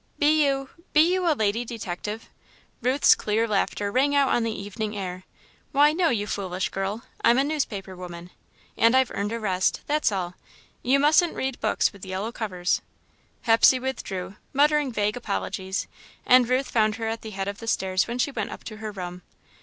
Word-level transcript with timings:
"Be 0.17 0.43
you 0.43 0.71
be 0.93 1.13
you 1.13 1.31
a 1.31 1.35
lady 1.37 1.63
detective?" 1.63 2.27
Ruth's 2.81 3.13
clear 3.13 3.47
laughter 3.47 3.91
rang 3.91 4.15
out 4.15 4.29
on 4.29 4.41
the 4.41 4.51
evening 4.51 4.97
air. 4.97 5.25
"Why, 5.73 5.93
no, 5.93 6.09
you 6.09 6.25
foolish 6.25 6.69
girl; 6.69 7.03
I'm 7.23 7.37
a 7.37 7.43
newspaper 7.43 7.95
woman, 7.95 8.31
and 8.75 8.97
I've 8.97 9.11
earned 9.11 9.31
a 9.31 9.39
rest 9.39 9.81
that's 9.85 10.11
all. 10.11 10.33
You 10.81 10.99
mustn't 10.99 11.35
read 11.35 11.59
books 11.61 11.93
with 11.93 12.03
yellow 12.03 12.31
covers." 12.31 12.81
Hepsey 13.43 13.79
withdrew, 13.79 14.37
muttering 14.53 14.91
vague 14.91 15.17
apologies, 15.17 15.85
and 16.25 16.49
Ruth 16.49 16.71
found 16.71 16.95
her 16.95 17.07
at 17.07 17.21
the 17.21 17.29
head 17.29 17.47
of 17.47 17.59
the 17.59 17.67
stairs 17.67 18.07
when 18.07 18.17
she 18.17 18.31
went 18.31 18.49
up 18.49 18.63
to 18.63 18.77
her 18.77 18.91
room. 18.91 19.21